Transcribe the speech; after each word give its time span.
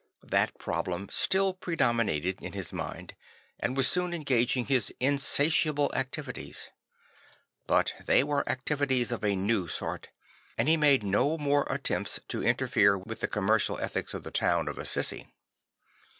That 0.23 0.57
problem 0.57 1.09
still 1.11 1.53
predominated 1.53 2.41
in 2.41 2.53
his 2.53 2.73
mind 2.73 3.15
and 3.59 3.77
was 3.77 3.87
soon 3.87 4.15
engaging 4.15 4.65
his 4.65 4.91
insatiable 4.99 5.93
activities; 5.93 6.69
but 7.67 7.93
they 8.03 8.23
were 8.23 8.49
activities 8.49 9.11
of 9.11 9.23
a 9.23 9.35
new 9.35 9.67
sort; 9.67 10.09
and 10.57 10.67
he 10.67 10.75
made 10.75 11.03
no 11.03 11.37
more 11.37 11.67
attempts 11.69 12.19
to 12.29 12.41
inter 12.41 12.65
fere 12.65 12.97
with 12.97 13.19
the 13.19 13.27
commercial 13.27 13.77
ethics 13.79 14.15
of 14.15 14.23
the 14.23 14.31
town 14.31 14.67
of 14.67 14.79
Assisi. 14.79 15.27